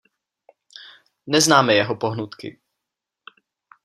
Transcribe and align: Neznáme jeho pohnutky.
Neznáme 1.27 1.73
jeho 1.73 1.95
pohnutky. 1.95 2.59